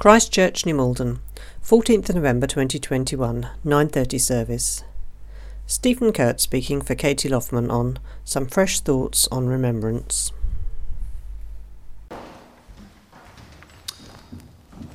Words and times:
Christ 0.00 0.32
Church, 0.32 0.64
New 0.64 0.74
Malden, 0.74 1.18
14th 1.62 2.14
November 2.14 2.46
2021, 2.46 3.50
9:30 3.62 4.18
service. 4.18 4.82
Stephen 5.66 6.10
Kurt 6.10 6.40
speaking 6.40 6.80
for 6.80 6.94
Katie 6.94 7.28
Loffman 7.28 7.70
on 7.70 7.98
some 8.24 8.46
fresh 8.46 8.80
thoughts 8.80 9.28
on 9.30 9.46
remembrance. 9.46 10.32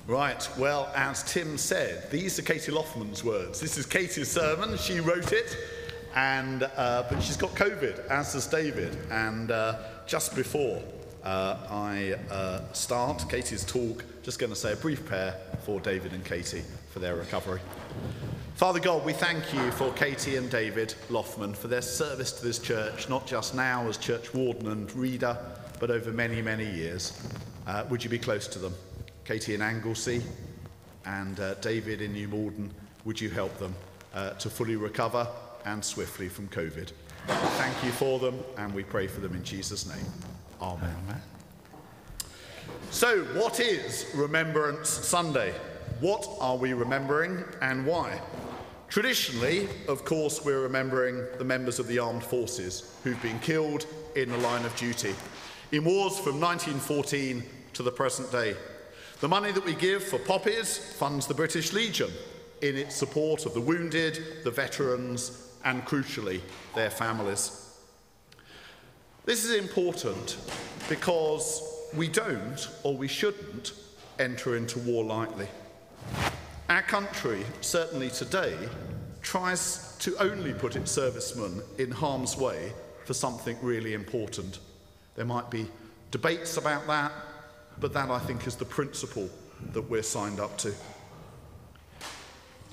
Right, 0.07 0.49
well, 0.57 0.91
as 0.95 1.21
Tim 1.31 1.59
said, 1.59 2.09
these 2.09 2.39
are 2.39 2.41
Katie 2.41 2.71
Loffman's 2.71 3.23
words. 3.23 3.59
This 3.59 3.77
is 3.77 3.85
Katie's 3.85 4.31
sermon, 4.31 4.75
she 4.75 5.01
wrote 5.01 5.33
it, 5.33 5.55
and, 6.15 6.63
uh, 6.63 7.03
but 7.11 7.21
she's 7.21 7.37
got 7.37 7.51
COVID, 7.51 8.07
as 8.07 8.33
does 8.33 8.47
David. 8.47 8.97
And 9.11 9.51
uh, 9.51 9.77
just 10.07 10.33
before 10.33 10.81
uh, 11.25 11.57
I 11.69 12.15
uh, 12.31 12.61
start 12.73 13.25
Katie's 13.29 13.65
talk, 13.65 14.03
just 14.23 14.39
going 14.39 14.51
to 14.51 14.55
say 14.55 14.73
a 14.73 14.75
brief 14.75 15.05
prayer 15.05 15.35
for 15.63 15.79
David 15.79 16.13
and 16.13 16.23
Katie 16.23 16.63
for 16.91 16.99
their 16.99 17.15
recovery. 17.15 17.59
Father 18.55 18.79
God, 18.79 19.03
we 19.03 19.11
thank 19.11 19.53
you 19.53 19.71
for 19.71 19.91
Katie 19.93 20.37
and 20.37 20.49
David 20.49 20.93
Loffman 21.09 21.55
for 21.55 21.67
their 21.67 21.81
service 21.81 22.31
to 22.33 22.45
this 22.45 22.59
church, 22.59 23.09
not 23.09 23.27
just 23.27 23.55
now 23.55 23.87
as 23.89 23.97
church 23.97 24.33
warden 24.33 24.71
and 24.71 24.93
reader, 24.95 25.37
but 25.79 25.91
over 25.91 26.11
many, 26.11 26.41
many 26.41 26.69
years. 26.69 27.19
Uh, 27.67 27.83
would 27.89 28.03
you 28.03 28.09
be 28.09 28.19
close 28.19 28.47
to 28.47 28.59
them? 28.59 28.73
Katie 29.25 29.55
in 29.55 29.61
Anglesey 29.61 30.21
and 31.05 31.39
uh, 31.39 31.55
David 31.55 32.01
in 32.01 32.13
New 32.13 32.27
Malden, 32.27 32.71
would 33.03 33.19
you 33.19 33.29
help 33.29 33.57
them 33.57 33.75
uh, 34.13 34.31
to 34.31 34.49
fully 34.49 34.75
recover 34.75 35.27
and 35.65 35.83
swiftly 35.83 36.29
from 36.29 36.47
COVID? 36.49 36.91
Thank 37.27 37.83
you 37.83 37.91
for 37.91 38.19
them, 38.19 38.39
and 38.57 38.73
we 38.73 38.83
pray 38.83 39.07
for 39.07 39.19
them 39.19 39.33
in 39.33 39.43
Jesus' 39.43 39.87
name. 39.87 40.05
Amen. 40.61 40.95
Amen. 41.05 41.21
So, 42.91 43.23
what 43.39 43.59
is 43.59 44.05
Remembrance 44.15 44.89
Sunday? 44.89 45.53
What 45.99 46.27
are 46.39 46.57
we 46.57 46.73
remembering 46.73 47.43
and 47.61 47.85
why? 47.85 48.21
Traditionally, 48.89 49.67
of 49.87 50.05
course, 50.05 50.45
we're 50.45 50.61
remembering 50.61 51.25
the 51.37 51.43
members 51.43 51.79
of 51.79 51.87
the 51.87 51.99
armed 51.99 52.23
forces 52.23 52.95
who've 53.03 53.21
been 53.21 53.39
killed 53.39 53.85
in 54.15 54.29
the 54.29 54.37
line 54.37 54.63
of 54.65 54.75
duty 54.75 55.13
in 55.71 55.83
wars 55.83 56.17
from 56.17 56.39
1914 56.39 57.43
to 57.73 57.83
the 57.83 57.91
present 57.91 58.31
day. 58.31 58.55
The 59.19 59.27
money 59.27 59.51
that 59.51 59.65
we 59.65 59.75
give 59.75 60.03
for 60.03 60.19
poppies 60.19 60.77
funds 60.77 61.27
the 61.27 61.33
British 61.33 61.73
Legion 61.73 62.11
in 62.61 62.77
its 62.77 62.95
support 62.95 63.45
of 63.45 63.53
the 63.53 63.61
wounded, 63.61 64.43
the 64.43 64.51
veterans, 64.51 65.51
and 65.63 65.83
crucially, 65.85 66.41
their 66.75 66.89
families. 66.89 67.64
This 69.25 69.43
is 69.43 69.55
important 69.55 70.37
because 70.87 71.63
we 71.95 72.07
don't, 72.07 72.69
or 72.83 72.95
we 72.95 73.07
shouldn't, 73.07 73.73
enter 74.19 74.55
into 74.55 74.77
war 74.79 75.03
lightly. 75.03 75.47
Our 76.69 76.83
country, 76.83 77.43
certainly 77.61 78.11
today, 78.11 78.55
tries 79.23 79.97
to 79.97 80.15
only 80.17 80.53
put 80.53 80.75
its 80.75 80.91
servicemen 80.91 81.63
in 81.79 81.89
harm's 81.89 82.37
way 82.37 82.71
for 83.05 83.15
something 83.15 83.57
really 83.63 83.95
important. 83.95 84.59
There 85.15 85.25
might 85.25 85.49
be 85.49 85.71
debates 86.11 86.57
about 86.57 86.85
that, 86.85 87.11
but 87.79 87.93
that, 87.93 88.11
I 88.11 88.19
think, 88.19 88.45
is 88.45 88.55
the 88.55 88.65
principle 88.65 89.27
that 89.73 89.89
we're 89.89 90.03
signed 90.03 90.39
up 90.39 90.55
to. 90.59 90.73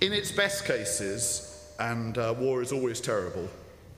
In 0.03 0.13
its 0.13 0.31
best 0.31 0.67
cases, 0.67 1.73
and 1.81 2.19
uh, 2.19 2.35
war 2.39 2.61
is 2.61 2.73
always 2.73 3.01
terrible, 3.01 3.49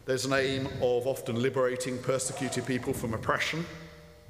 there's 0.07 0.27
an 0.27 0.35
aim 0.35 0.67
of 0.83 1.07
often 1.07 1.41
liberating 1.41 1.99
persecuted 1.99 2.67
people 2.67 2.93
from 2.93 3.15
oppression, 3.15 3.65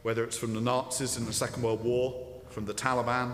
whether 0.02 0.22
it's 0.22 0.38
from 0.38 0.54
the 0.54 0.60
Nazis 0.60 1.16
in 1.16 1.26
the 1.26 1.32
Second 1.32 1.62
World 1.62 1.82
War, 1.82 2.14
from 2.50 2.64
the 2.64 2.74
Taliban, 2.74 3.32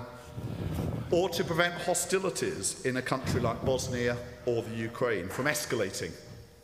or 1.11 1.28
to 1.28 1.44
prevent 1.44 1.74
hostilities 1.74 2.84
in 2.86 2.96
a 2.96 3.02
country 3.02 3.41
like 3.41 3.62
Bosnia 3.64 4.16
or 4.46 4.62
the 4.62 4.74
Ukraine 4.74 5.28
from 5.28 5.46
escalating 5.46 6.12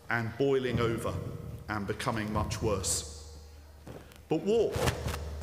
and 0.08 0.30
boiling 0.38 0.80
over 0.80 1.12
and 1.68 1.86
becoming 1.86 2.32
much 2.32 2.62
worse. 2.62 3.34
But 4.28 4.40
war, 4.42 4.72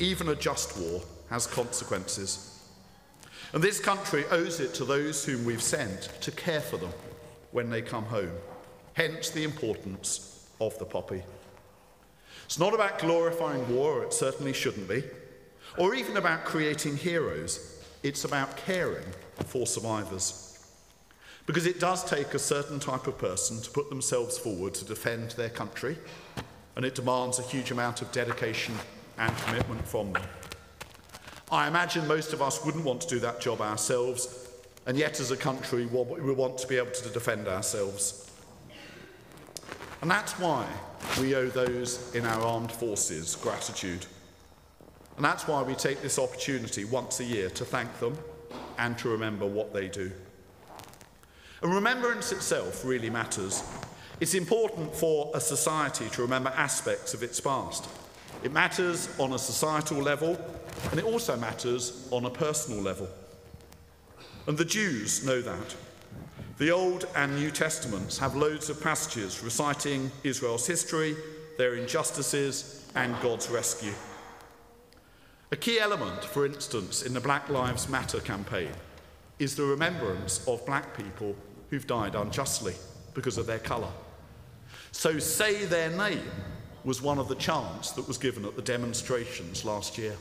even 0.00 0.28
a 0.28 0.34
just 0.34 0.76
war, 0.78 1.02
has 1.30 1.46
consequences. 1.46 2.50
And 3.52 3.62
this 3.62 3.78
country 3.78 4.24
owes 4.30 4.58
it 4.58 4.74
to 4.74 4.84
those 4.84 5.24
whom 5.24 5.44
we've 5.44 5.62
sent 5.62 6.08
to 6.22 6.30
care 6.32 6.60
for 6.60 6.76
them 6.76 6.92
when 7.52 7.70
they 7.70 7.82
come 7.82 8.04
home. 8.04 8.32
Hence 8.94 9.30
the 9.30 9.44
importance 9.44 10.48
of 10.60 10.78
the 10.78 10.84
poppy. 10.84 11.22
It's 12.44 12.58
not 12.58 12.74
about 12.74 12.98
glorifying 12.98 13.74
war, 13.74 14.02
it 14.02 14.12
certainly 14.12 14.52
shouldn't 14.52 14.88
be, 14.88 15.02
or 15.78 15.94
even 15.94 16.16
about 16.16 16.44
creating 16.44 16.96
heroes. 16.96 17.82
It's 18.02 18.24
about 18.24 18.56
caring 18.56 19.06
for 19.46 19.66
survivors. 19.66 20.58
Because 21.46 21.66
it 21.66 21.80
does 21.80 22.04
take 22.04 22.34
a 22.34 22.38
certain 22.38 22.78
type 22.78 23.06
of 23.06 23.18
person 23.18 23.60
to 23.62 23.70
put 23.70 23.88
themselves 23.90 24.38
forward 24.38 24.74
to 24.74 24.84
defend 24.84 25.32
their 25.32 25.50
country, 25.50 25.98
and 26.76 26.84
it 26.84 26.94
demands 26.94 27.38
a 27.38 27.42
huge 27.42 27.70
amount 27.70 28.02
of 28.02 28.12
dedication 28.12 28.74
and 29.18 29.36
commitment 29.38 29.86
from 29.86 30.12
them. 30.12 30.22
I 31.50 31.66
imagine 31.68 32.06
most 32.06 32.32
of 32.32 32.42
us 32.42 32.64
wouldn't 32.64 32.84
want 32.84 33.00
to 33.02 33.08
do 33.08 33.18
that 33.20 33.40
job 33.40 33.60
ourselves, 33.60 34.48
and 34.86 34.96
yet 34.96 35.20
as 35.20 35.30
a 35.30 35.36
country, 35.36 35.86
we 35.86 36.32
want 36.32 36.58
to 36.58 36.66
be 36.66 36.76
able 36.76 36.92
to 36.92 37.08
defend 37.10 37.48
ourselves. 37.48 38.30
And 40.04 40.10
that's 40.10 40.38
why 40.38 40.66
we 41.18 41.34
owe 41.34 41.48
those 41.48 42.14
in 42.14 42.26
our 42.26 42.42
armed 42.42 42.70
forces 42.70 43.36
gratitude. 43.36 44.04
And 45.16 45.24
that's 45.24 45.48
why 45.48 45.62
we 45.62 45.74
take 45.74 46.02
this 46.02 46.18
opportunity 46.18 46.84
once 46.84 47.20
a 47.20 47.24
year 47.24 47.48
to 47.48 47.64
thank 47.64 48.00
them 48.00 48.18
and 48.76 48.98
to 48.98 49.08
remember 49.08 49.46
what 49.46 49.72
they 49.72 49.88
do. 49.88 50.12
And 51.62 51.74
remembrance 51.74 52.32
itself 52.32 52.84
really 52.84 53.08
matters. 53.08 53.64
It's 54.20 54.34
important 54.34 54.94
for 54.94 55.30
a 55.32 55.40
society 55.40 56.10
to 56.10 56.20
remember 56.20 56.52
aspects 56.54 57.14
of 57.14 57.22
its 57.22 57.40
past. 57.40 57.88
It 58.42 58.52
matters 58.52 59.08
on 59.18 59.32
a 59.32 59.38
societal 59.38 60.02
level, 60.02 60.38
and 60.90 61.00
it 61.00 61.06
also 61.06 61.34
matters 61.38 62.06
on 62.10 62.26
a 62.26 62.30
personal 62.30 62.82
level. 62.82 63.08
And 64.46 64.58
the 64.58 64.66
Jews 64.66 65.24
know 65.24 65.40
that. 65.40 65.74
The 66.56 66.70
Old 66.70 67.08
and 67.16 67.34
New 67.34 67.50
Testaments 67.50 68.16
have 68.18 68.36
loads 68.36 68.70
of 68.70 68.80
passages 68.80 69.42
reciting 69.42 70.12
Israel's 70.22 70.68
history, 70.68 71.16
their 71.58 71.74
injustices, 71.74 72.88
and 72.94 73.20
God's 73.20 73.50
rescue. 73.50 73.92
A 75.50 75.56
key 75.56 75.80
element, 75.80 76.22
for 76.22 76.46
instance, 76.46 77.02
in 77.02 77.12
the 77.12 77.20
Black 77.20 77.48
Lives 77.48 77.88
Matter 77.88 78.20
campaign 78.20 78.70
is 79.40 79.56
the 79.56 79.64
remembrance 79.64 80.46
of 80.46 80.64
black 80.64 80.96
people 80.96 81.34
who've 81.70 81.88
died 81.88 82.14
unjustly 82.14 82.74
because 83.14 83.36
of 83.36 83.46
their 83.46 83.58
colour. 83.58 83.90
So, 84.92 85.18
say 85.18 85.64
their 85.64 85.90
name 85.90 86.30
was 86.84 87.02
one 87.02 87.18
of 87.18 87.26
the 87.26 87.34
chants 87.34 87.90
that 87.92 88.06
was 88.06 88.16
given 88.16 88.44
at 88.44 88.54
the 88.54 88.62
demonstrations 88.62 89.64
last 89.64 89.98
year. 89.98 90.14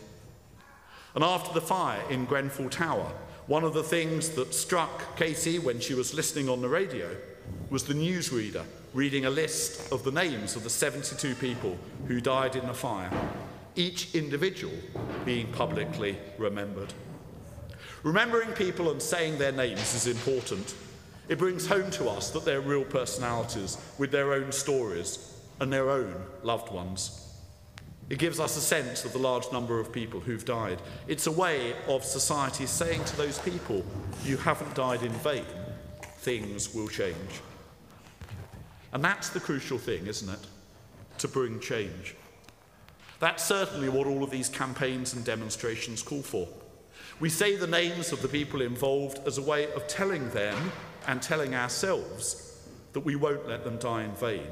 And 1.16 1.24
after 1.24 1.53
the 1.53 1.62
fire 1.62 2.01
in 2.09 2.25
Grenfell 2.25 2.69
Tower, 2.69 3.12
one 3.47 3.63
of 3.63 3.74
the 3.74 3.84
things 3.84 4.29
that 4.31 4.53
struck 4.53 5.18
Katie 5.18 5.59
when 5.59 5.79
she 5.79 5.94
was 5.94 6.13
listening 6.13 6.50
on 6.50 6.62
the 6.62 6.69
radio 6.69 7.16
was 7.69 7.84
the 7.84 7.94
newsreader 7.94 8.66
reading 8.94 9.25
a 9.25 9.29
list 9.29 9.91
of 9.91 10.03
the 10.03 10.12
names 10.12 10.56
of 10.56 10.63
the 10.63 10.69
72 10.69 11.35
people 11.35 11.78
who 12.07 12.22
died 12.22 12.56
in 12.56 12.66
the 12.68 12.73
fire, 12.73 13.12
each 13.75 14.13
individual 14.13 14.73
being 15.25 15.52
publicly 15.52 16.16
remembered. 16.38 16.94
Remembering 18.03 18.52
people 18.52 18.91
and 18.91 19.02
saying 19.02 19.38
their 19.38 19.52
names 19.52 19.96
is 19.96 20.07
important. 20.07 20.75
It 21.28 21.40
brings 21.40 21.66
home 21.66 21.90
to 21.91 22.09
us 22.09 22.29
that 22.31 22.46
they're 22.46 22.62
real 22.62 22.84
personalities 22.84 23.78
with 23.97 24.12
their 24.12 24.34
own 24.34 24.52
stories 24.52 25.34
and 25.59 25.73
their 25.73 25.90
own 25.90 26.13
loved 26.44 26.72
ones. 26.72 27.22
It 28.13 28.19
gives 28.19 28.40
us 28.40 28.56
a 28.56 28.62
sense 28.62 29.06
of 29.06 29.12
the 29.12 29.18
large 29.18 29.51
number 29.51 29.79
of 29.79 29.91
people 29.91 30.19
who've 30.19 30.46
died. 30.46 30.78
It's 31.07 31.25
a 31.25 31.31
way 31.31 31.74
of 31.88 32.03
society 32.03 32.68
saying 32.68 33.03
to 33.06 33.18
those 33.18 33.40
people, 33.40 33.84
You 34.23 34.38
haven't 34.38 34.76
died 34.76 35.02
in 35.02 35.11
vain, 35.14 35.47
things 36.17 36.76
will 36.76 36.88
change. 36.88 37.41
And 38.91 39.03
that's 39.03 39.29
the 39.29 39.40
crucial 39.40 39.79
thing, 39.79 40.05
isn't 40.05 40.29
it? 40.29 40.46
To 41.17 41.28
bring 41.28 41.59
change. 41.59 42.14
That's 43.20 43.43
certainly 43.43 43.90
what 43.90 44.05
all 44.05 44.23
of 44.23 44.29
these 44.29 44.47
campaigns 44.47 45.16
and 45.16 45.26
demonstrations 45.26 46.03
call 46.03 46.22
for. 46.22 46.47
We 47.20 47.29
say 47.29 47.55
the 47.55 47.66
names 47.66 48.11
of 48.11 48.22
the 48.22 48.28
people 48.28 48.61
involved 48.61 49.28
as 49.28 49.40
a 49.40 49.41
way 49.41 49.73
of 49.73 49.88
telling 49.88 50.29
them 50.29 50.72
and 51.08 51.20
telling 51.20 51.55
ourselves 51.55 52.61
that 52.91 52.99
we 52.99 53.16
won't 53.16 53.49
let 53.49 53.64
them 53.64 53.79
die 53.79 54.03
in 54.03 54.11
vain 54.11 54.46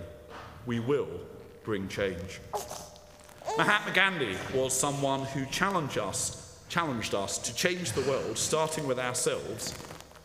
we 0.66 0.80
will 0.80 1.20
bring 1.64 1.88
change. 1.88 2.40
Mahatma 3.58 3.92
Gandhi 3.94 4.38
was 4.56 4.74
someone 4.74 5.24
who 5.24 5.46
challenged 5.48 5.98
us, 5.98 6.58
challenged 6.70 7.14
us 7.14 7.38
to 7.40 7.54
change 7.54 7.92
the 7.92 8.02
world, 8.10 8.38
starting 8.38 8.88
with 8.88 8.98
ourselves, 8.98 9.74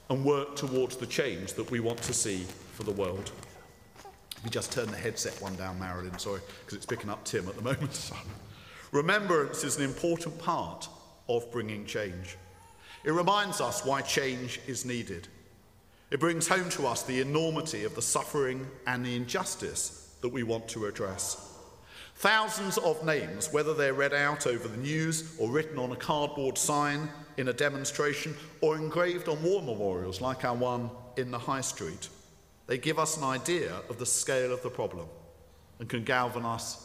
and 0.08 0.24
work 0.24 0.54
towards 0.54 0.96
the 0.96 1.06
change 1.06 1.54
that 1.54 1.68
we 1.70 1.80
want 1.80 2.00
to 2.02 2.14
see 2.14 2.46
for 2.72 2.84
the 2.84 2.92
world. 2.92 3.32
We 4.44 4.50
just 4.50 4.70
turn 4.70 4.86
the 4.92 4.96
headset 4.96 5.40
one 5.42 5.56
down, 5.56 5.78
Marilyn, 5.78 6.16
sorry, 6.18 6.40
because 6.60 6.76
it's 6.76 6.86
picking 6.86 7.10
up 7.10 7.24
Tim 7.24 7.48
at 7.48 7.56
the 7.56 7.62
moment. 7.62 8.12
Remembrance 8.92 9.64
is 9.64 9.76
an 9.76 9.82
important 9.82 10.38
part 10.38 10.88
of 11.28 11.50
bringing 11.50 11.84
change. 11.84 12.36
It 13.02 13.10
reminds 13.10 13.60
us 13.60 13.84
why 13.84 14.02
change 14.02 14.60
is 14.68 14.84
needed. 14.84 15.26
It 16.12 16.20
brings 16.20 16.46
home 16.46 16.68
to 16.70 16.86
us 16.86 17.02
the 17.02 17.20
enormity 17.20 17.82
of 17.82 17.96
the 17.96 18.02
suffering 18.02 18.68
and 18.86 19.04
the 19.04 19.16
injustice 19.16 20.16
that 20.20 20.28
we 20.28 20.44
want 20.44 20.68
to 20.68 20.86
address. 20.86 21.55
Thousands 22.18 22.78
of 22.78 23.04
names, 23.04 23.52
whether 23.52 23.74
they're 23.74 23.92
read 23.92 24.14
out 24.14 24.46
over 24.46 24.68
the 24.68 24.78
news 24.78 25.36
or 25.38 25.50
written 25.50 25.78
on 25.78 25.92
a 25.92 25.96
cardboard 25.96 26.56
sign 26.56 27.10
in 27.36 27.48
a 27.48 27.52
demonstration 27.52 28.34
or 28.62 28.76
engraved 28.76 29.28
on 29.28 29.42
war 29.42 29.60
memorials 29.60 30.22
like 30.22 30.42
our 30.42 30.54
one 30.54 30.88
in 31.18 31.30
the 31.30 31.38
High 31.38 31.60
Street, 31.60 32.08
they 32.66 32.78
give 32.78 32.98
us 32.98 33.18
an 33.18 33.24
idea 33.24 33.82
of 33.90 33.98
the 33.98 34.06
scale 34.06 34.50
of 34.50 34.62
the 34.62 34.70
problem 34.70 35.06
and 35.78 35.90
can 35.90 36.04
galvanize, 36.04 36.78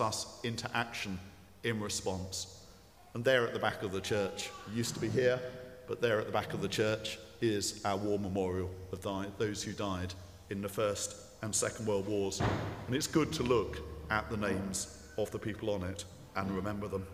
us 0.00 0.40
into 0.44 0.70
action 0.74 1.18
in 1.62 1.78
response. 1.78 2.64
And 3.12 3.22
there 3.22 3.46
at 3.46 3.52
the 3.52 3.60
back 3.60 3.82
of 3.82 3.92
the 3.92 4.00
church, 4.00 4.48
used 4.72 4.94
to 4.94 5.00
be 5.00 5.10
here, 5.10 5.38
but 5.86 6.00
there 6.00 6.18
at 6.18 6.24
the 6.24 6.32
back 6.32 6.54
of 6.54 6.62
the 6.62 6.68
church 6.68 7.18
is 7.42 7.82
our 7.84 7.98
war 7.98 8.18
memorial 8.18 8.70
of 8.92 9.02
those 9.36 9.62
who 9.62 9.72
died 9.72 10.14
in 10.48 10.62
the 10.62 10.70
First 10.70 11.16
and 11.42 11.54
Second 11.54 11.86
World 11.86 12.08
Wars. 12.08 12.40
And 12.86 12.96
it's 12.96 13.06
good 13.06 13.30
to 13.34 13.42
look 13.42 13.91
at 14.12 14.28
the 14.28 14.36
names 14.36 14.98
of 15.16 15.30
the 15.30 15.38
people 15.38 15.70
on 15.70 15.82
it 15.82 16.04
and 16.36 16.50
remember 16.50 16.86
them. 16.86 17.06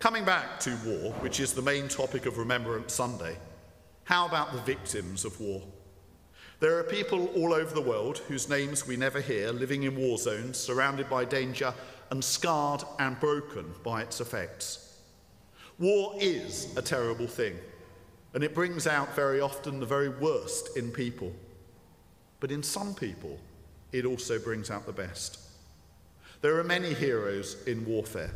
Coming 0.00 0.24
back 0.24 0.58
to 0.60 0.76
war, 0.84 1.12
which 1.20 1.38
is 1.38 1.54
the 1.54 1.62
main 1.62 1.86
topic 1.86 2.26
of 2.26 2.36
Remembrance 2.36 2.92
Sunday, 2.92 3.36
how 4.02 4.26
about 4.26 4.52
the 4.52 4.60
victims 4.62 5.24
of 5.24 5.40
war? 5.40 5.62
There 6.58 6.78
are 6.78 6.82
people 6.82 7.26
all 7.36 7.54
over 7.54 7.72
the 7.72 7.80
world 7.80 8.18
whose 8.18 8.48
names 8.48 8.88
we 8.88 8.96
never 8.96 9.20
hear, 9.20 9.50
living 9.52 9.84
in 9.84 9.96
war 9.96 10.18
zones, 10.18 10.58
surrounded 10.58 11.08
by 11.08 11.24
danger, 11.24 11.72
and 12.10 12.22
scarred 12.22 12.82
and 12.98 13.18
broken 13.20 13.72
by 13.84 14.02
its 14.02 14.20
effects. 14.20 14.98
War 15.78 16.14
is 16.18 16.76
a 16.76 16.82
terrible 16.82 17.28
thing, 17.28 17.56
and 18.34 18.42
it 18.42 18.54
brings 18.54 18.86
out 18.86 19.14
very 19.14 19.40
often 19.40 19.78
the 19.78 19.86
very 19.86 20.08
worst 20.08 20.76
in 20.76 20.90
people. 20.90 21.32
But 22.40 22.50
in 22.50 22.62
some 22.62 22.94
people, 22.94 23.38
it 23.94 24.04
also 24.04 24.40
brings 24.40 24.72
out 24.72 24.86
the 24.86 24.92
best. 24.92 25.38
There 26.40 26.58
are 26.58 26.64
many 26.64 26.92
heroes 26.92 27.56
in 27.68 27.86
warfare, 27.86 28.32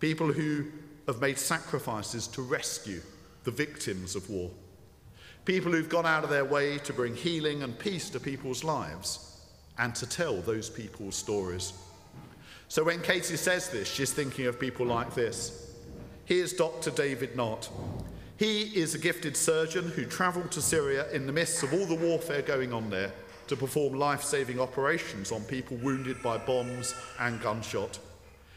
people 0.00 0.32
who 0.32 0.64
have 1.06 1.20
made 1.20 1.38
sacrifices 1.38 2.26
to 2.28 2.40
rescue 2.40 3.02
the 3.44 3.50
victims 3.50 4.16
of 4.16 4.28
war, 4.30 4.50
people 5.44 5.70
who've 5.70 5.90
gone 5.90 6.06
out 6.06 6.24
of 6.24 6.30
their 6.30 6.46
way 6.46 6.78
to 6.78 6.94
bring 6.94 7.14
healing 7.14 7.62
and 7.62 7.78
peace 7.78 8.08
to 8.10 8.18
people's 8.18 8.64
lives 8.64 9.42
and 9.76 9.94
to 9.94 10.06
tell 10.08 10.40
those 10.40 10.70
people's 10.70 11.16
stories. 11.16 11.74
So 12.68 12.82
when 12.82 13.02
Katie 13.02 13.36
says 13.36 13.68
this, 13.68 13.92
she's 13.92 14.12
thinking 14.12 14.46
of 14.46 14.58
people 14.58 14.86
like 14.86 15.14
this. 15.14 15.74
Here's 16.24 16.54
Dr. 16.54 16.90
David 16.90 17.36
Nott. 17.36 17.68
He 18.38 18.62
is 18.62 18.94
a 18.94 18.98
gifted 18.98 19.36
surgeon 19.36 19.90
who 19.90 20.06
travelled 20.06 20.50
to 20.52 20.62
Syria 20.62 21.10
in 21.10 21.26
the 21.26 21.32
midst 21.32 21.62
of 21.62 21.74
all 21.74 21.84
the 21.84 21.94
warfare 21.94 22.42
going 22.42 22.72
on 22.72 22.88
there 22.88 23.12
to 23.48 23.56
perform 23.56 23.94
life 23.94 24.22
saving 24.22 24.60
operations 24.60 25.32
on 25.32 25.42
people 25.44 25.76
wounded 25.78 26.22
by 26.22 26.38
bombs 26.38 26.94
and 27.18 27.40
gunshot. 27.40 27.98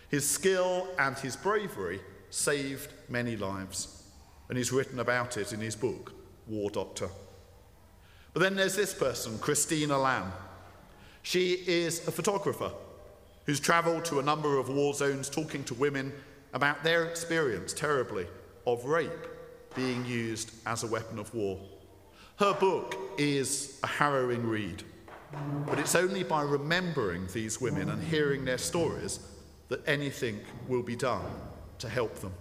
His 0.10 0.30
skill 0.30 0.88
and 1.00 1.18
his 1.18 1.36
bravery 1.36 2.02
saved 2.30 2.94
many 3.10 3.36
lives, 3.36 4.04
and 4.50 4.58
he's 4.58 4.72
written 4.72 5.00
about 5.00 5.38
it 5.38 5.54
in 5.54 5.60
his 5.60 5.76
book, 5.76 6.14
War 6.48 6.70
Doctor. 6.70 7.10
But 8.34 8.42
then 8.42 8.56
there's 8.56 8.76
this 8.76 8.94
person, 8.94 9.38
Christina 9.40 9.98
Lamb. 9.98 10.32
She 11.24 11.54
is 11.68 12.08
a 12.08 12.12
photographer 12.12 12.72
who's 13.46 13.60
travelled 13.60 14.06
to 14.06 14.20
a 14.20 14.24
number 14.24 14.58
of 14.58 14.70
war 14.70 14.94
zones 14.94 15.30
talking 15.30 15.64
to 15.66 15.74
women 15.74 16.14
about 16.54 16.84
their 16.84 17.06
experience, 17.06 17.74
terribly, 17.74 18.28
of 18.66 18.86
rape 18.86 19.28
being 19.76 20.06
used 20.06 20.52
as 20.66 20.84
a 20.84 20.88
weapon 20.88 21.20
of 21.20 21.34
war. 21.34 21.60
Her 22.38 22.54
book 22.54 23.11
is 23.21 23.79
a 23.83 23.88
harrowing 23.88 24.47
read, 24.47 24.83
but 25.68 25.77
it's 25.77 25.95
only 25.95 26.23
by 26.23 26.41
remembering 26.41 27.27
these 27.33 27.62
women 27.62 27.89
and 27.89 28.03
hearing 28.03 28.44
their 28.45 28.57
stories 28.57 29.19
that 29.69 29.88
anything 29.88 30.39
will 30.68 30.81
be 30.81 30.95
done 30.95 31.25
to 31.77 31.88
help 31.88 32.15
them. 32.15 32.33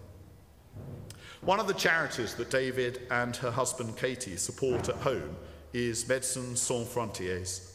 One 1.42 1.60
of 1.60 1.66
the 1.66 1.74
charities 1.74 2.34
that 2.34 2.50
David 2.50 3.02
and 3.10 3.36
her 3.36 3.50
husband 3.50 3.96
Katie 3.96 4.36
support 4.36 4.88
at 4.88 4.96
home 4.96 5.36
is 5.72 6.04
Médecins 6.04 6.56
Sans 6.56 6.88
Frontières. 6.88 7.70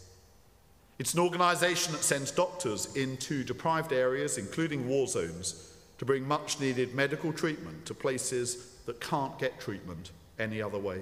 It's 0.97 1.13
an 1.13 1.19
organisation 1.19 1.93
that 1.93 2.03
sends 2.03 2.31
doctors 2.31 2.95
into 2.95 3.43
deprived 3.43 3.93
areas, 3.93 4.37
including 4.37 4.87
war 4.87 5.07
zones, 5.07 5.73
to 5.97 6.05
bring 6.05 6.27
much 6.27 6.59
needed 6.59 6.93
medical 6.95 7.31
treatment 7.31 7.85
to 7.85 7.93
places 7.93 8.75
that 8.85 8.99
can't 8.99 9.37
get 9.39 9.59
treatment 9.59 10.11
any 10.39 10.61
other 10.61 10.79
way. 10.79 11.01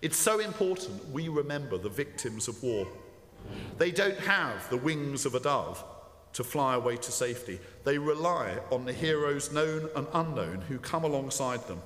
It's 0.00 0.16
so 0.16 0.38
important 0.38 1.10
we 1.10 1.28
remember 1.28 1.76
the 1.76 1.88
victims 1.88 2.46
of 2.46 2.62
war. 2.62 2.86
They 3.78 3.90
don't 3.90 4.18
have 4.18 4.68
the 4.70 4.76
wings 4.76 5.26
of 5.26 5.34
a 5.34 5.40
dove 5.40 5.84
to 6.34 6.44
fly 6.44 6.74
away 6.74 6.96
to 6.96 7.10
safety. 7.10 7.58
They 7.84 7.98
rely 7.98 8.58
on 8.70 8.84
the 8.84 8.92
heroes, 8.92 9.52
known 9.52 9.88
and 9.96 10.06
unknown, 10.12 10.60
who 10.68 10.78
come 10.78 11.02
alongside 11.02 11.66
them 11.66 11.80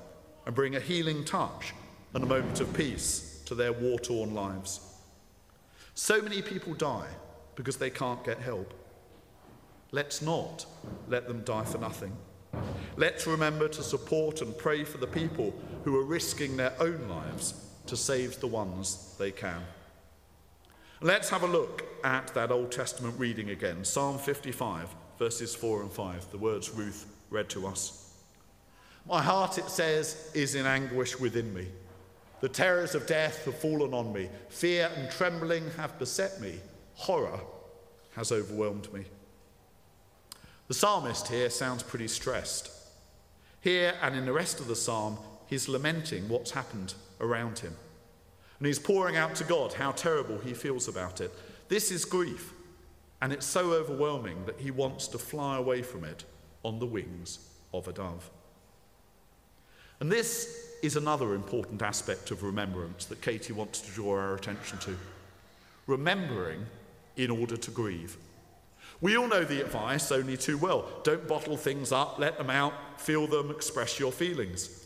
and 0.45 0.53
bring 0.53 0.75
a 0.75 0.79
healing 0.79 1.25
touch 1.25 1.73
and 2.13 2.23
a 2.23 2.27
moment 2.27 2.59
of 2.59 2.71
peace 2.73 3.41
to 3.45 3.55
their 3.55 3.73
war 3.73 3.97
torn 3.97 4.35
lives. 4.35 4.79
So 5.95 6.21
many 6.21 6.41
people 6.41 6.75
die 6.75 7.07
because 7.55 7.77
they 7.77 7.89
can't 7.89 8.23
get 8.23 8.39
help. 8.39 8.73
Let's 9.91 10.21
not 10.21 10.65
let 11.07 11.27
them 11.27 11.43
die 11.43 11.65
for 11.65 11.77
nothing. 11.79 12.15
Let's 12.95 13.25
remember 13.25 13.67
to 13.69 13.81
support 13.81 14.41
and 14.41 14.55
pray 14.55 14.83
for 14.83 14.99
the 14.99 15.07
people 15.07 15.53
who 15.83 15.97
are 15.99 16.03
risking 16.03 16.57
their 16.57 16.73
own 16.79 17.07
lives 17.09 17.55
to 17.87 17.97
save 17.97 18.39
the 18.39 18.47
ones 18.47 19.15
they 19.17 19.31
can. 19.31 19.61
Let's 21.01 21.29
have 21.29 21.43
a 21.43 21.47
look 21.47 21.83
at 22.03 22.27
that 22.33 22.51
Old 22.51 22.71
Testament 22.71 23.15
reading 23.17 23.49
again 23.49 23.83
Psalm 23.83 24.17
55, 24.17 24.89
verses 25.19 25.53
4 25.53 25.81
and 25.81 25.91
5, 25.91 26.31
the 26.31 26.37
words 26.37 26.69
Ruth 26.69 27.05
read 27.29 27.49
to 27.49 27.67
us. 27.67 28.13
My 29.05 29.21
heart, 29.21 29.57
it 29.57 29.69
says, 29.69 30.31
is 30.33 30.55
in 30.55 30.65
anguish 30.65 31.19
within 31.19 31.53
me. 31.53 31.67
The 32.39 32.49
terrors 32.49 32.95
of 32.95 33.05
death 33.05 33.43
have 33.45 33.57
fallen 33.57 33.93
on 33.93 34.13
me. 34.13 34.29
Fear 34.49 34.91
and 34.95 35.11
trembling 35.11 35.69
have 35.77 35.99
beset 35.99 36.39
me. 36.39 36.59
Horror 36.95 37.39
has 38.15 38.31
overwhelmed 38.31 38.91
me. 38.93 39.05
The 40.67 40.73
psalmist 40.73 41.27
here 41.27 41.49
sounds 41.49 41.83
pretty 41.83 42.07
stressed. 42.07 42.71
Here 43.59 43.93
and 44.01 44.15
in 44.15 44.25
the 44.25 44.33
rest 44.33 44.59
of 44.59 44.67
the 44.67 44.75
psalm, 44.75 45.17
he's 45.47 45.67
lamenting 45.67 46.29
what's 46.29 46.51
happened 46.51 46.93
around 47.23 47.59
him. 47.59 47.75
And 48.59 48.67
he's 48.67 48.79
pouring 48.79 49.17
out 49.17 49.35
to 49.35 49.43
God 49.43 49.73
how 49.73 49.91
terrible 49.91 50.37
he 50.37 50.53
feels 50.53 50.87
about 50.87 51.21
it. 51.21 51.31
This 51.69 51.91
is 51.91 52.05
grief, 52.05 52.53
and 53.21 53.33
it's 53.33 53.45
so 53.45 53.73
overwhelming 53.73 54.45
that 54.45 54.59
he 54.59 54.71
wants 54.71 55.07
to 55.09 55.17
fly 55.17 55.57
away 55.57 55.81
from 55.81 56.03
it 56.03 56.23
on 56.63 56.79
the 56.79 56.85
wings 56.85 57.39
of 57.73 57.87
a 57.87 57.93
dove. 57.93 58.29
And 59.99 60.11
this 60.11 60.77
is 60.83 60.97
another 60.97 61.33
important 61.33 61.81
aspect 61.81 62.31
of 62.31 62.43
remembrance 62.43 63.05
that 63.05 63.21
Katie 63.21 63.53
wants 63.53 63.81
to 63.81 63.91
draw 63.91 64.17
our 64.17 64.35
attention 64.35 64.77
to. 64.79 64.97
Remembering 65.87 66.65
in 67.15 67.31
order 67.31 67.55
to 67.55 67.71
grieve. 67.71 68.17
We 69.01 69.17
all 69.17 69.27
know 69.27 69.43
the 69.43 69.61
advice 69.61 70.11
only 70.11 70.37
too 70.37 70.57
well. 70.57 70.85
Don't 71.03 71.27
bottle 71.27 71.57
things 71.57 71.91
up, 71.91 72.19
let 72.19 72.37
them 72.37 72.49
out, 72.49 72.73
feel 72.99 73.27
them, 73.27 73.49
express 73.51 73.99
your 73.99 74.11
feelings. 74.11 74.82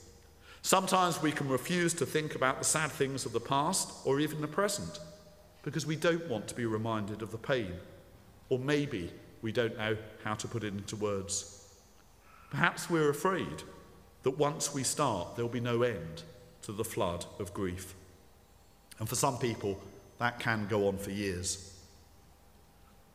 Sometimes 0.61 1.21
we 1.21 1.31
can 1.31 1.47
refuse 1.47 1.93
to 1.95 2.05
think 2.05 2.35
about 2.35 2.59
the 2.59 2.65
sad 2.65 2.91
things 2.91 3.25
of 3.25 3.31
the 3.31 3.39
past 3.39 3.91
or 4.05 4.19
even 4.19 4.41
the 4.41 4.47
present 4.47 4.99
because 5.63 5.85
we 5.85 5.95
don't 5.95 6.27
want 6.29 6.47
to 6.47 6.55
be 6.55 6.65
reminded 6.65 7.21
of 7.21 7.31
the 7.31 7.37
pain, 7.37 7.73
or 8.49 8.57
maybe 8.57 9.11
we 9.41 9.51
don't 9.51 9.77
know 9.77 9.97
how 10.23 10.33
to 10.33 10.47
put 10.47 10.63
it 10.63 10.73
into 10.73 10.95
words. 10.95 11.67
Perhaps 12.49 12.89
we're 12.89 13.09
afraid 13.09 13.63
that 14.23 14.37
once 14.37 14.73
we 14.73 14.83
start, 14.83 15.35
there'll 15.35 15.49
be 15.49 15.59
no 15.59 15.83
end 15.83 16.23
to 16.61 16.71
the 16.71 16.85
flood 16.85 17.25
of 17.39 17.53
grief. 17.53 17.95
And 18.99 19.07
for 19.07 19.15
some 19.15 19.37
people, 19.37 19.77
that 20.19 20.39
can 20.39 20.67
go 20.67 20.87
on 20.87 20.97
for 20.97 21.11
years. 21.11 21.73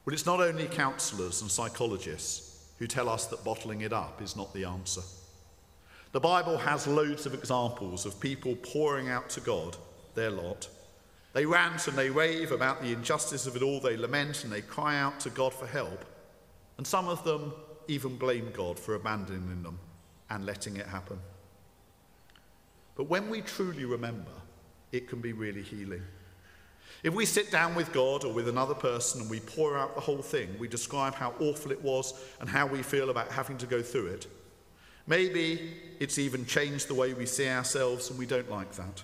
But 0.04 0.14
it's 0.14 0.26
not 0.26 0.40
only 0.40 0.66
counsellors 0.66 1.42
and 1.42 1.50
psychologists 1.50 2.70
who 2.78 2.86
tell 2.86 3.08
us 3.08 3.26
that 3.26 3.44
bottling 3.44 3.80
it 3.80 3.92
up 3.92 4.20
is 4.20 4.36
not 4.36 4.52
the 4.52 4.64
answer. 4.64 5.02
The 6.12 6.20
Bible 6.20 6.58
has 6.58 6.86
loads 6.86 7.24
of 7.24 7.32
examples 7.32 8.04
of 8.04 8.20
people 8.20 8.54
pouring 8.56 9.08
out 9.08 9.30
to 9.30 9.40
God 9.40 9.76
their 10.14 10.30
lot. 10.30 10.68
They 11.32 11.46
rant 11.46 11.88
and 11.88 11.96
they 11.96 12.10
rave 12.10 12.52
about 12.52 12.82
the 12.82 12.92
injustice 12.92 13.46
of 13.46 13.56
it 13.56 13.62
all, 13.62 13.80
they 13.80 13.96
lament 13.96 14.44
and 14.44 14.52
they 14.52 14.60
cry 14.60 14.98
out 14.98 15.20
to 15.20 15.30
God 15.30 15.54
for 15.54 15.66
help. 15.66 16.04
And 16.76 16.86
some 16.86 17.08
of 17.08 17.24
them 17.24 17.54
even 17.88 18.16
blame 18.16 18.50
God 18.52 18.78
for 18.78 18.94
abandoning 18.94 19.62
them 19.62 19.78
and 20.28 20.44
letting 20.44 20.76
it 20.76 20.86
happen. 20.86 21.18
But 22.94 23.04
when 23.04 23.30
we 23.30 23.40
truly 23.40 23.86
remember, 23.86 24.30
it 24.92 25.08
can 25.08 25.20
be 25.20 25.32
really 25.32 25.62
healing. 25.62 26.02
If 27.02 27.14
we 27.14 27.24
sit 27.24 27.50
down 27.50 27.74
with 27.74 27.92
God 27.92 28.24
or 28.24 28.32
with 28.32 28.48
another 28.48 28.74
person 28.74 29.22
and 29.22 29.30
we 29.30 29.40
pour 29.40 29.78
out 29.78 29.94
the 29.94 30.00
whole 30.00 30.20
thing, 30.20 30.54
we 30.58 30.68
describe 30.68 31.14
how 31.14 31.32
awful 31.40 31.72
it 31.72 31.82
was 31.82 32.12
and 32.40 32.48
how 32.48 32.66
we 32.66 32.82
feel 32.82 33.08
about 33.08 33.32
having 33.32 33.56
to 33.58 33.66
go 33.66 33.80
through 33.82 34.08
it, 34.08 34.26
Maybe 35.06 35.74
it's 35.98 36.18
even 36.18 36.46
changed 36.46 36.88
the 36.88 36.94
way 36.94 37.14
we 37.14 37.26
see 37.26 37.48
ourselves 37.48 38.10
and 38.10 38.18
we 38.18 38.26
don't 38.26 38.50
like 38.50 38.72
that. 38.72 39.02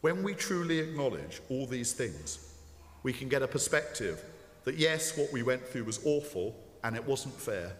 When 0.00 0.22
we 0.22 0.34
truly 0.34 0.78
acknowledge 0.78 1.40
all 1.48 1.66
these 1.66 1.92
things, 1.92 2.54
we 3.02 3.12
can 3.12 3.28
get 3.28 3.42
a 3.42 3.48
perspective 3.48 4.24
that 4.64 4.76
yes, 4.76 5.16
what 5.16 5.32
we 5.32 5.42
went 5.42 5.66
through 5.66 5.84
was 5.84 6.00
awful 6.04 6.56
and 6.82 6.96
it 6.96 7.06
wasn't 7.06 7.34
fair 7.34 7.72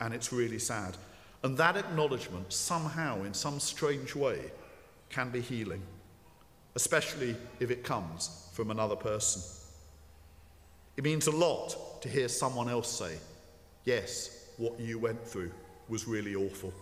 and 0.00 0.12
it's 0.12 0.32
really 0.32 0.58
sad. 0.58 0.96
And 1.42 1.56
that 1.56 1.76
acknowledgement, 1.76 2.52
somehow, 2.52 3.22
in 3.24 3.32
some 3.32 3.60
strange 3.60 4.14
way, 4.14 4.50
can 5.08 5.30
be 5.30 5.40
healing, 5.40 5.82
especially 6.74 7.36
if 7.60 7.70
it 7.70 7.82
comes 7.82 8.48
from 8.52 8.70
another 8.70 8.96
person. 8.96 9.42
It 10.96 11.04
means 11.04 11.26
a 11.26 11.30
lot 11.30 12.02
to 12.02 12.08
hear 12.08 12.28
someone 12.28 12.68
else 12.68 12.90
say, 12.90 13.16
Yes, 13.84 14.50
what 14.58 14.78
you 14.78 14.98
went 14.98 15.26
through 15.26 15.50
was 15.90 16.06
really 16.06 16.34
awful. 16.34 16.72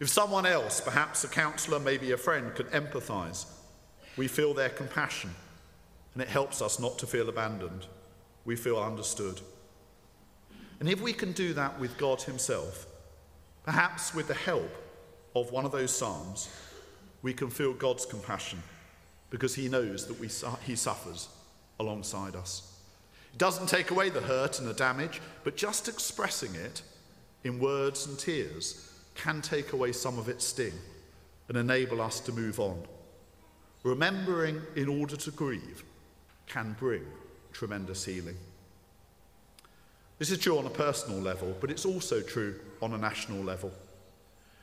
If 0.00 0.08
someone 0.08 0.46
else, 0.46 0.80
perhaps 0.80 1.22
a 1.22 1.28
counsellor, 1.28 1.78
maybe 1.78 2.10
a 2.10 2.16
friend, 2.16 2.52
can 2.54 2.66
empathise, 2.66 3.46
we 4.16 4.26
feel 4.26 4.54
their 4.54 4.70
compassion 4.70 5.30
and 6.14 6.22
it 6.22 6.28
helps 6.28 6.60
us 6.60 6.80
not 6.80 6.98
to 6.98 7.06
feel 7.06 7.28
abandoned. 7.28 7.86
We 8.44 8.56
feel 8.56 8.78
understood. 8.78 9.40
And 10.80 10.88
if 10.88 11.00
we 11.00 11.12
can 11.12 11.32
do 11.32 11.54
that 11.54 11.78
with 11.78 11.96
God 11.96 12.20
Himself, 12.22 12.86
perhaps 13.64 14.14
with 14.14 14.28
the 14.28 14.34
help 14.34 14.70
of 15.36 15.52
one 15.52 15.64
of 15.64 15.72
those 15.72 15.94
Psalms, 15.94 16.48
we 17.22 17.32
can 17.32 17.48
feel 17.48 17.72
God's 17.72 18.04
compassion 18.04 18.62
because 19.30 19.54
He 19.54 19.68
knows 19.68 20.06
that 20.06 20.18
we, 20.18 20.28
He 20.66 20.74
suffers 20.74 21.28
alongside 21.78 22.34
us. 22.34 22.80
It 23.32 23.38
doesn't 23.38 23.68
take 23.68 23.90
away 23.90 24.10
the 24.10 24.20
hurt 24.20 24.58
and 24.58 24.68
the 24.68 24.74
damage, 24.74 25.22
but 25.44 25.56
just 25.56 25.88
expressing 25.88 26.54
it 26.54 26.82
in 27.44 27.58
words 27.58 28.06
and 28.06 28.18
tears 28.18 28.92
can 29.14 29.42
take 29.42 29.72
away 29.72 29.92
some 29.92 30.18
of 30.18 30.28
its 30.28 30.44
sting 30.44 30.72
and 31.48 31.56
enable 31.56 32.00
us 32.00 32.20
to 32.20 32.32
move 32.32 32.60
on. 32.60 32.82
Remembering 33.82 34.62
in 34.76 34.88
order 34.88 35.16
to 35.16 35.30
grieve 35.30 35.84
can 36.46 36.76
bring 36.78 37.04
tremendous 37.52 38.04
healing. 38.04 38.36
This 40.18 40.30
is 40.30 40.38
true 40.38 40.58
on 40.58 40.66
a 40.66 40.70
personal 40.70 41.20
level, 41.20 41.56
but 41.60 41.70
it's 41.70 41.84
also 41.84 42.20
true 42.20 42.60
on 42.80 42.92
a 42.92 42.98
national 42.98 43.42
level. 43.42 43.72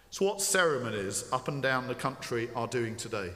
It's 0.08 0.22
what 0.22 0.42
ceremonies 0.42 1.26
up 1.32 1.48
and 1.48 1.62
down 1.62 1.88
the 1.88 1.96
country 1.96 2.50
are 2.56 2.68
doing 2.68 2.96
today. 2.96 3.32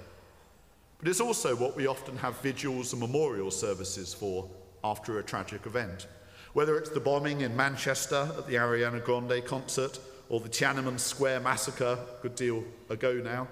But 1.00 1.10
it's 1.10 1.20
also 1.20 1.56
what 1.56 1.76
we 1.76 1.86
often 1.86 2.16
have 2.18 2.38
vigils 2.38 2.94
and 2.94 3.02
memorial 3.02 3.52
services 3.52 4.14
for 4.14 4.50
after 4.84 5.20
a 5.20 5.24
tragic 5.24 5.66
event. 5.66 6.08
Whether 6.54 6.78
it's 6.78 6.92
the 6.92 7.00
bombing 7.00 7.42
in 7.42 7.56
Manchester 7.56 8.30
at 8.38 8.48
the 8.48 8.56
Ariana 8.56 9.04
Grande 9.04 9.44
concert, 9.44 10.00
or 10.30 10.40
the 10.40 10.50
Tiananmen 10.50 11.00
Square 11.00 11.40
massacre 11.40 11.98
a 12.00 12.22
good 12.22 12.36
deal 12.36 12.64
ago 12.90 13.14
now, 13.14 13.48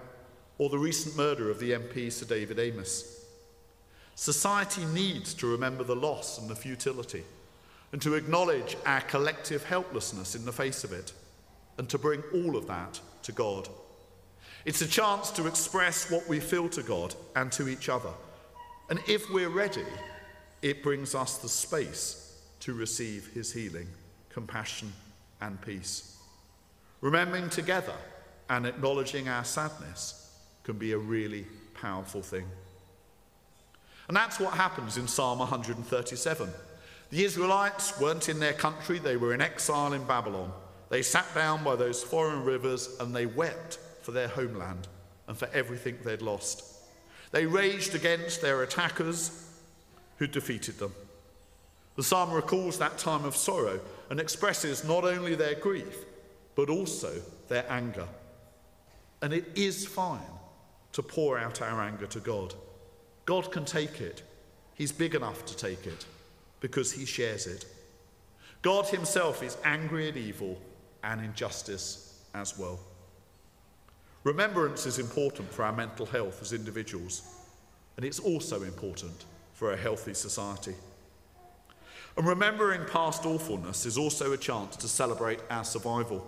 or 0.59 0.69
the 0.69 0.77
recent 0.77 1.17
murder 1.17 1.49
of 1.49 1.59
the 1.59 1.71
MP 1.71 2.11
Sir 2.11 2.27
David 2.27 2.57
Amess. 2.57 3.19
Society 4.13 4.85
needs 4.85 5.33
to 5.33 5.47
remember 5.47 5.83
the 5.83 5.95
loss 5.95 6.37
and 6.37 6.47
the 6.47 6.55
futility, 6.55 7.23
and 7.91 7.99
to 8.03 8.13
acknowledge 8.13 8.77
our 8.85 9.01
collective 9.01 9.63
helplessness 9.63 10.35
in 10.35 10.45
the 10.45 10.53
face 10.53 10.83
of 10.83 10.93
it, 10.93 11.11
and 11.79 11.89
to 11.89 11.97
bring 11.97 12.21
all 12.35 12.55
of 12.55 12.67
that 12.67 12.99
to 13.23 13.31
God. 13.31 13.67
It's 14.63 14.83
a 14.83 14.87
chance 14.87 15.31
to 15.31 15.47
express 15.47 16.11
what 16.11 16.29
we 16.29 16.39
feel 16.39 16.69
to 16.69 16.83
God 16.83 17.15
and 17.35 17.51
to 17.53 17.67
each 17.67 17.89
other. 17.89 18.11
And 18.91 18.99
if 19.07 19.27
we're 19.31 19.49
ready, 19.49 19.85
it 20.61 20.83
brings 20.83 21.15
us 21.15 21.37
the 21.37 21.49
space 21.49 22.20
to 22.61 22.73
receive 22.73 23.27
his 23.33 23.51
healing, 23.51 23.87
compassion, 24.29 24.93
and 25.41 25.61
peace. 25.61 26.17
Remembering 27.01 27.49
together 27.49 27.95
and 28.49 28.65
acknowledging 28.65 29.27
our 29.27 29.43
sadness 29.43 30.35
can 30.63 30.77
be 30.77 30.93
a 30.93 30.97
really 30.97 31.45
powerful 31.73 32.21
thing. 32.21 32.45
And 34.07 34.15
that's 34.15 34.39
what 34.39 34.53
happens 34.53 34.97
in 34.97 35.07
Psalm 35.07 35.39
137. 35.39 36.49
The 37.09 37.23
Israelites 37.25 37.99
weren't 37.99 38.29
in 38.29 38.39
their 38.39 38.53
country, 38.53 38.99
they 38.99 39.17
were 39.17 39.33
in 39.33 39.41
exile 39.41 39.93
in 39.93 40.03
Babylon. 40.03 40.51
They 40.89 41.01
sat 41.01 41.33
down 41.33 41.63
by 41.63 41.75
those 41.75 42.03
foreign 42.03 42.43
rivers 42.43 42.89
and 42.99 43.15
they 43.15 43.25
wept 43.25 43.79
for 44.01 44.11
their 44.11 44.27
homeland 44.27 44.87
and 45.27 45.37
for 45.37 45.49
everything 45.53 45.97
they'd 46.03 46.21
lost. 46.21 46.63
They 47.31 47.45
raged 47.45 47.95
against 47.95 48.41
their 48.41 48.61
attackers 48.63 49.47
who 50.17 50.27
defeated 50.27 50.77
them. 50.77 50.93
The 51.95 52.03
psalm 52.03 52.31
recalls 52.31 52.77
that 52.79 52.97
time 52.97 53.25
of 53.25 53.35
sorrow 53.35 53.79
and 54.09 54.19
expresses 54.19 54.83
not 54.83 55.03
only 55.03 55.35
their 55.35 55.55
grief, 55.55 56.05
but 56.55 56.69
also 56.69 57.13
their 57.47 57.65
anger. 57.69 58.07
And 59.21 59.33
it 59.33 59.45
is 59.55 59.85
fine 59.85 60.19
to 60.93 61.03
pour 61.03 61.37
out 61.37 61.61
our 61.61 61.81
anger 61.81 62.07
to 62.07 62.19
God. 62.19 62.53
God 63.25 63.51
can 63.51 63.65
take 63.65 64.01
it. 64.01 64.23
He's 64.73 64.91
big 64.91 65.15
enough 65.15 65.45
to 65.45 65.55
take 65.55 65.85
it 65.85 66.05
because 66.59 66.91
he 66.91 67.05
shares 67.05 67.47
it. 67.47 67.65
God 68.61 68.87
himself 68.87 69.43
is 69.43 69.57
angry 69.63 70.09
at 70.09 70.17
evil 70.17 70.59
and 71.03 71.23
injustice 71.23 72.23
as 72.33 72.57
well. 72.57 72.79
Remembrance 74.23 74.85
is 74.85 74.99
important 74.99 75.51
for 75.51 75.63
our 75.63 75.73
mental 75.73 76.05
health 76.05 76.41
as 76.41 76.53
individuals, 76.53 77.23
and 77.97 78.05
it's 78.05 78.19
also 78.19 78.61
important 78.63 79.25
for 79.53 79.73
a 79.73 79.77
healthy 79.77 80.13
society. 80.13 80.75
And 82.17 82.27
remembering 82.27 82.85
past 82.85 83.25
awfulness 83.25 83.85
is 83.85 83.97
also 83.97 84.33
a 84.33 84.37
chance 84.37 84.75
to 84.77 84.87
celebrate 84.87 85.39
our 85.49 85.63
survival. 85.63 86.25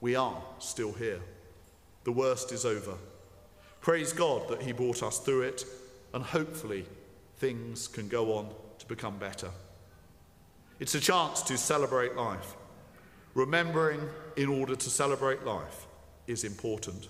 We 0.00 0.16
are 0.16 0.42
still 0.58 0.92
here. 0.92 1.20
The 2.04 2.12
worst 2.12 2.52
is 2.52 2.64
over. 2.64 2.94
Praise 3.80 4.12
God 4.12 4.48
that 4.48 4.62
He 4.62 4.72
brought 4.72 5.02
us 5.02 5.18
through 5.18 5.42
it, 5.42 5.64
and 6.12 6.24
hopefully 6.24 6.86
things 7.36 7.88
can 7.88 8.08
go 8.08 8.36
on 8.36 8.48
to 8.78 8.86
become 8.86 9.18
better. 9.18 9.50
It's 10.80 10.94
a 10.94 11.00
chance 11.00 11.42
to 11.42 11.58
celebrate 11.58 12.16
life. 12.16 12.54
Remembering 13.34 14.00
in 14.36 14.48
order 14.48 14.74
to 14.74 14.90
celebrate 14.90 15.44
life 15.44 15.86
is 16.26 16.44
important. 16.44 17.08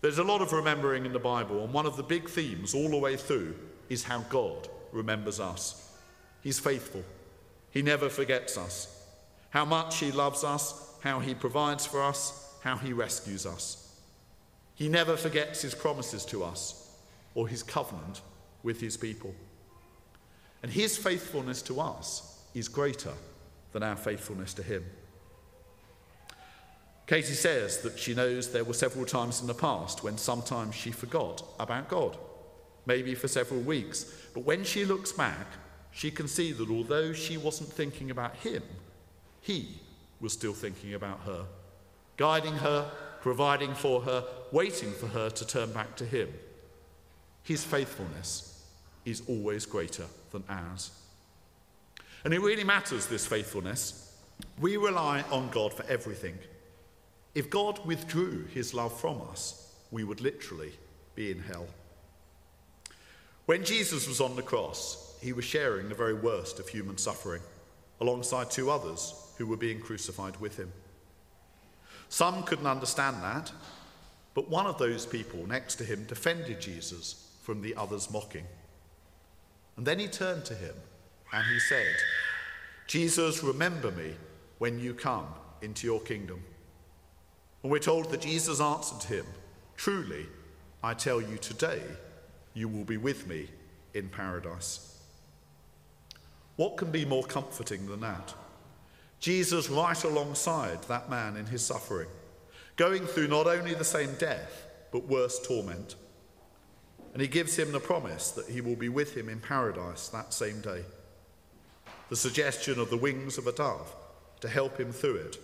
There's 0.00 0.18
a 0.18 0.24
lot 0.24 0.42
of 0.42 0.52
remembering 0.52 1.06
in 1.06 1.12
the 1.12 1.18
Bible, 1.18 1.64
and 1.64 1.72
one 1.72 1.86
of 1.86 1.96
the 1.96 2.02
big 2.02 2.28
themes 2.28 2.74
all 2.74 2.88
the 2.88 2.98
way 2.98 3.16
through 3.16 3.54
is 3.88 4.04
how 4.04 4.20
God 4.28 4.68
remembers 4.92 5.40
us. 5.40 5.85
He's 6.42 6.58
faithful, 6.58 7.04
He 7.70 7.82
never 7.82 8.08
forgets 8.08 8.56
us. 8.56 8.92
How 9.50 9.64
much 9.64 9.98
He 9.98 10.12
loves 10.12 10.44
us, 10.44 10.94
how 11.00 11.20
He 11.20 11.34
provides 11.34 11.86
for 11.86 12.02
us, 12.02 12.54
how 12.62 12.76
He 12.76 12.92
rescues 12.92 13.46
us. 13.46 13.82
He 14.74 14.88
never 14.88 15.16
forgets 15.16 15.62
His 15.62 15.74
promises 15.74 16.24
to 16.26 16.44
us 16.44 16.94
or 17.34 17.48
His 17.48 17.62
covenant 17.62 18.20
with 18.62 18.80
His 18.80 18.96
people. 18.96 19.34
And 20.62 20.70
His 20.70 20.96
faithfulness 20.96 21.62
to 21.62 21.80
us 21.80 22.42
is 22.54 22.68
greater 22.68 23.12
than 23.72 23.82
our 23.82 23.96
faithfulness 23.96 24.52
to 24.54 24.62
Him. 24.62 24.84
Katie 27.06 27.34
says 27.34 27.78
that 27.82 27.98
she 27.98 28.14
knows 28.14 28.50
there 28.50 28.64
were 28.64 28.74
several 28.74 29.04
times 29.04 29.40
in 29.40 29.46
the 29.46 29.54
past 29.54 30.02
when 30.02 30.18
sometimes 30.18 30.74
she 30.74 30.90
forgot 30.90 31.42
about 31.60 31.88
God 31.88 32.18
maybe 32.86 33.14
for 33.14 33.28
several 33.28 33.60
weeks. 33.60 34.04
But 34.32 34.44
when 34.44 34.64
she 34.64 34.84
looks 34.84 35.12
back, 35.12 35.46
she 35.96 36.10
can 36.10 36.28
see 36.28 36.52
that 36.52 36.68
although 36.68 37.14
she 37.14 37.38
wasn't 37.38 37.72
thinking 37.72 38.10
about 38.10 38.36
him, 38.36 38.62
he 39.40 39.80
was 40.20 40.34
still 40.34 40.52
thinking 40.52 40.92
about 40.92 41.20
her, 41.20 41.46
guiding 42.18 42.52
her, 42.56 42.90
providing 43.22 43.74
for 43.74 44.02
her, 44.02 44.22
waiting 44.52 44.92
for 44.92 45.06
her 45.06 45.30
to 45.30 45.46
turn 45.46 45.72
back 45.72 45.96
to 45.96 46.04
him. 46.04 46.28
His 47.44 47.64
faithfulness 47.64 48.62
is 49.06 49.22
always 49.26 49.64
greater 49.64 50.04
than 50.32 50.44
ours. 50.50 50.90
And 52.24 52.34
it 52.34 52.42
really 52.42 52.64
matters, 52.64 53.06
this 53.06 53.26
faithfulness. 53.26 54.18
We 54.60 54.76
rely 54.76 55.24
on 55.30 55.48
God 55.48 55.72
for 55.72 55.86
everything. 55.86 56.36
If 57.34 57.48
God 57.48 57.80
withdrew 57.86 58.44
his 58.52 58.74
love 58.74 59.00
from 59.00 59.22
us, 59.30 59.74
we 59.90 60.04
would 60.04 60.20
literally 60.20 60.72
be 61.14 61.30
in 61.30 61.40
hell. 61.40 61.68
When 63.46 63.64
Jesus 63.64 64.08
was 64.08 64.20
on 64.20 64.34
the 64.34 64.42
cross, 64.42 65.16
he 65.22 65.32
was 65.32 65.44
sharing 65.44 65.88
the 65.88 65.94
very 65.94 66.14
worst 66.14 66.58
of 66.58 66.68
human 66.68 66.98
suffering, 66.98 67.42
alongside 68.00 68.50
two 68.50 68.70
others 68.70 69.14
who 69.38 69.46
were 69.46 69.56
being 69.56 69.80
crucified 69.80 70.36
with 70.40 70.56
him. 70.56 70.72
Some 72.08 72.42
couldn't 72.42 72.66
understand 72.66 73.22
that, 73.22 73.52
but 74.34 74.50
one 74.50 74.66
of 74.66 74.78
those 74.78 75.06
people 75.06 75.46
next 75.46 75.76
to 75.76 75.84
him 75.84 76.04
defended 76.06 76.60
Jesus 76.60 77.30
from 77.42 77.62
the 77.62 77.74
others' 77.76 78.10
mocking. 78.10 78.44
And 79.76 79.86
then 79.86 80.00
he 80.00 80.08
turned 80.08 80.44
to 80.46 80.54
him 80.54 80.74
and 81.32 81.44
he 81.46 81.60
said, 81.60 81.94
Jesus, 82.88 83.42
remember 83.42 83.92
me 83.92 84.14
when 84.58 84.80
you 84.80 84.92
come 84.92 85.26
into 85.62 85.86
your 85.86 86.00
kingdom. 86.00 86.42
And 87.62 87.70
we're 87.70 87.78
told 87.78 88.10
that 88.10 88.22
Jesus 88.22 88.60
answered 88.60 89.08
him, 89.08 89.26
Truly, 89.76 90.26
I 90.82 90.94
tell 90.94 91.20
you 91.20 91.36
today, 91.38 91.82
you 92.56 92.68
will 92.68 92.84
be 92.84 92.96
with 92.96 93.28
me 93.28 93.46
in 93.92 94.08
paradise. 94.08 94.98
What 96.56 96.78
can 96.78 96.90
be 96.90 97.04
more 97.04 97.22
comforting 97.22 97.86
than 97.86 98.00
that? 98.00 98.32
Jesus 99.20 99.68
right 99.68 100.02
alongside 100.04 100.82
that 100.84 101.10
man 101.10 101.36
in 101.36 101.44
his 101.44 101.64
suffering, 101.64 102.08
going 102.76 103.04
through 103.04 103.28
not 103.28 103.46
only 103.46 103.74
the 103.74 103.84
same 103.84 104.14
death, 104.14 104.66
but 104.90 105.06
worse 105.06 105.38
torment. 105.46 105.96
And 107.12 107.20
he 107.20 107.28
gives 107.28 107.58
him 107.58 107.72
the 107.72 107.80
promise 107.80 108.30
that 108.30 108.46
he 108.48 108.62
will 108.62 108.76
be 108.76 108.88
with 108.88 109.14
him 109.14 109.28
in 109.28 109.38
paradise 109.38 110.08
that 110.08 110.32
same 110.32 110.62
day. 110.62 110.82
The 112.08 112.16
suggestion 112.16 112.78
of 112.78 112.88
the 112.88 112.96
wings 112.96 113.36
of 113.36 113.46
a 113.46 113.52
dove 113.52 113.94
to 114.40 114.48
help 114.48 114.80
him 114.80 114.92
through 114.92 115.16
it. 115.16 115.36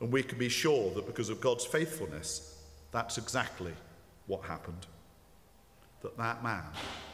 And 0.00 0.10
we 0.10 0.22
can 0.22 0.38
be 0.38 0.48
sure 0.48 0.94
that 0.94 1.06
because 1.06 1.28
of 1.28 1.42
God's 1.42 1.66
faithfulness, 1.66 2.62
that's 2.90 3.18
exactly 3.18 3.74
what 4.26 4.44
happened. 4.44 4.86
That 6.02 6.16
that 6.16 6.42
man 6.42 6.62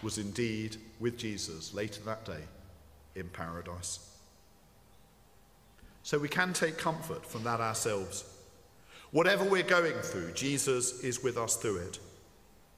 was 0.02 0.18
indeed 0.18 0.76
with 1.00 1.16
Jesus 1.16 1.72
later 1.72 2.02
that 2.02 2.24
day 2.24 2.42
in 3.14 3.28
paradise. 3.28 4.10
So 6.02 6.18
we 6.18 6.28
can 6.28 6.52
take 6.52 6.76
comfort 6.76 7.24
from 7.24 7.44
that 7.44 7.60
ourselves. 7.60 8.24
Whatever 9.10 9.44
we're 9.44 9.62
going 9.62 9.94
through, 10.02 10.32
Jesus 10.32 11.02
is 11.02 11.22
with 11.22 11.38
us 11.38 11.56
through 11.56 11.78
it. 11.78 11.98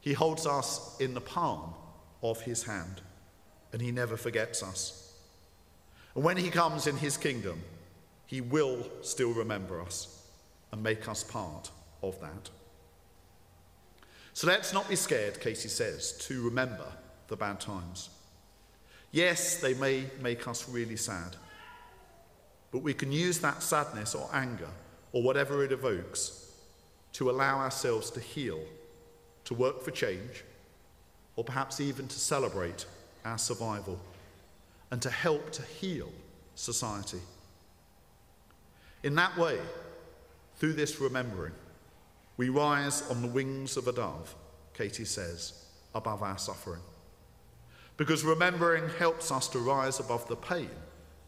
He 0.00 0.12
holds 0.12 0.46
us 0.46 0.96
in 1.00 1.14
the 1.14 1.20
palm 1.20 1.74
of 2.22 2.40
his 2.42 2.62
hand, 2.62 3.00
and 3.72 3.82
he 3.82 3.90
never 3.90 4.16
forgets 4.16 4.62
us. 4.62 5.14
And 6.14 6.22
when 6.22 6.36
he 6.36 6.50
comes 6.50 6.86
in 6.86 6.96
his 6.96 7.16
kingdom, 7.16 7.60
he 8.26 8.40
will 8.40 8.88
still 9.02 9.32
remember 9.32 9.80
us 9.80 10.24
and 10.70 10.82
make 10.82 11.08
us 11.08 11.24
part 11.24 11.70
of 12.02 12.20
that. 12.20 12.50
So 14.36 14.46
let's 14.48 14.74
not 14.74 14.86
be 14.86 14.96
scared, 14.96 15.40
Casey 15.40 15.70
says, 15.70 16.12
to 16.26 16.42
remember 16.42 16.84
the 17.28 17.36
bad 17.36 17.58
times. 17.58 18.10
Yes, 19.10 19.62
they 19.62 19.72
may 19.72 20.10
make 20.20 20.46
us 20.46 20.68
really 20.68 20.96
sad, 20.96 21.36
but 22.70 22.80
we 22.80 22.92
can 22.92 23.10
use 23.10 23.38
that 23.38 23.62
sadness 23.62 24.14
or 24.14 24.28
anger 24.34 24.68
or 25.12 25.22
whatever 25.22 25.64
it 25.64 25.72
evokes 25.72 26.52
to 27.14 27.30
allow 27.30 27.60
ourselves 27.60 28.10
to 28.10 28.20
heal, 28.20 28.60
to 29.46 29.54
work 29.54 29.82
for 29.82 29.90
change, 29.90 30.44
or 31.36 31.42
perhaps 31.42 31.80
even 31.80 32.06
to 32.06 32.18
celebrate 32.18 32.84
our 33.24 33.38
survival 33.38 33.98
and 34.90 35.00
to 35.00 35.08
help 35.08 35.50
to 35.52 35.62
heal 35.62 36.12
society. 36.56 37.22
In 39.02 39.14
that 39.14 39.34
way, 39.38 39.58
through 40.56 40.74
this 40.74 41.00
remembering, 41.00 41.54
we 42.36 42.48
rise 42.48 43.02
on 43.10 43.22
the 43.22 43.28
wings 43.28 43.76
of 43.76 43.88
a 43.88 43.92
dove, 43.92 44.34
Katie 44.74 45.04
says, 45.04 45.64
above 45.94 46.22
our 46.22 46.38
suffering. 46.38 46.82
Because 47.96 48.24
remembering 48.24 48.88
helps 48.98 49.32
us 49.32 49.48
to 49.48 49.58
rise 49.58 50.00
above 50.00 50.28
the 50.28 50.36
pain 50.36 50.70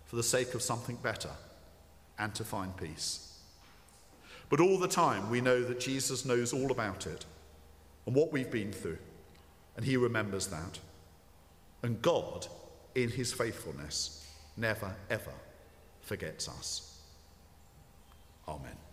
for 0.05 0.17
the 0.17 0.23
sake 0.23 0.55
of 0.55 0.63
something 0.63 0.97
better 0.97 1.31
and 2.19 2.35
to 2.35 2.45
find 2.45 2.77
peace. 2.77 3.39
But 4.51 4.61
all 4.61 4.79
the 4.79 4.89
time, 4.89 5.31
we 5.31 5.41
know 5.41 5.63
that 5.63 5.81
Jesus 5.81 6.25
knows 6.25 6.53
all 6.53 6.71
about 6.71 7.07
it 7.07 7.25
and 8.07 8.15
what 8.15 8.33
we've 8.33 8.51
been 8.51 8.73
through, 8.73 8.99
and 9.77 9.85
he 9.85 9.97
remembers 9.97 10.47
that. 10.49 10.79
And 11.83 12.01
God, 12.03 12.47
in 12.95 13.11
his 13.11 13.33
faithfulness, 13.33 14.27
never, 14.57 14.95
ever 15.11 15.33
forgets 16.01 16.49
us. 16.49 17.01
Amen. 18.49 18.88